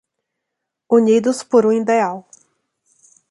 [0.89, 2.27] Unidos por um ideal